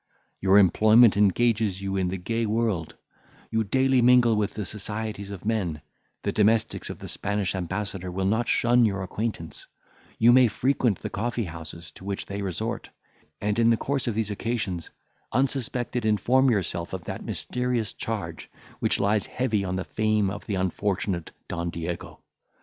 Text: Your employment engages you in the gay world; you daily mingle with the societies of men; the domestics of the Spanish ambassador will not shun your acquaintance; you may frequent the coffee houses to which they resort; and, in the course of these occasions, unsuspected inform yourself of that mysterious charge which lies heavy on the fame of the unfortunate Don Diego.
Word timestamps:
Your 0.39 0.57
employment 0.57 1.15
engages 1.15 1.83
you 1.83 1.95
in 1.95 2.07
the 2.07 2.17
gay 2.17 2.47
world; 2.47 2.95
you 3.51 3.63
daily 3.63 4.01
mingle 4.01 4.35
with 4.35 4.55
the 4.55 4.65
societies 4.65 5.29
of 5.29 5.45
men; 5.45 5.81
the 6.23 6.31
domestics 6.31 6.89
of 6.89 6.97
the 6.97 7.07
Spanish 7.07 7.53
ambassador 7.53 8.09
will 8.09 8.25
not 8.25 8.47
shun 8.47 8.83
your 8.83 9.03
acquaintance; 9.03 9.67
you 10.17 10.31
may 10.33 10.47
frequent 10.47 10.97
the 10.97 11.11
coffee 11.11 11.43
houses 11.43 11.91
to 11.91 12.03
which 12.03 12.25
they 12.25 12.41
resort; 12.41 12.89
and, 13.39 13.59
in 13.59 13.69
the 13.69 13.77
course 13.77 14.07
of 14.07 14.15
these 14.15 14.31
occasions, 14.31 14.89
unsuspected 15.33 16.03
inform 16.03 16.49
yourself 16.49 16.93
of 16.93 17.03
that 17.03 17.23
mysterious 17.23 17.93
charge 17.93 18.49
which 18.79 18.99
lies 18.99 19.27
heavy 19.27 19.63
on 19.63 19.75
the 19.75 19.83
fame 19.85 20.31
of 20.31 20.47
the 20.47 20.55
unfortunate 20.55 21.29
Don 21.47 21.69
Diego. 21.69 22.19